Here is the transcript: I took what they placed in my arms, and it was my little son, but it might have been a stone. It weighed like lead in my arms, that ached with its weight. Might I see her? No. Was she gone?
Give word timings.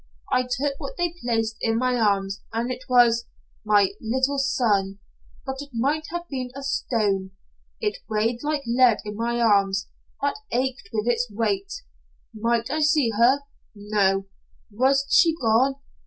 I 0.33 0.47
took 0.49 0.79
what 0.79 0.97
they 0.97 1.13
placed 1.23 1.57
in 1.61 1.77
my 1.77 1.93
arms, 1.95 2.41
and 2.51 2.71
it 2.71 2.85
was 2.89 3.27
my 3.63 3.89
little 4.01 4.39
son, 4.39 4.97
but 5.45 5.57
it 5.61 5.69
might 5.75 6.07
have 6.09 6.27
been 6.27 6.49
a 6.55 6.63
stone. 6.63 7.33
It 7.79 7.99
weighed 8.09 8.39
like 8.41 8.63
lead 8.65 8.97
in 9.05 9.15
my 9.15 9.39
arms, 9.39 9.89
that 10.19 10.37
ached 10.51 10.89
with 10.91 11.05
its 11.07 11.29
weight. 11.29 11.71
Might 12.33 12.71
I 12.71 12.79
see 12.79 13.11
her? 13.11 13.41
No. 13.75 14.25
Was 14.71 15.05
she 15.07 15.35
gone? 15.39 15.75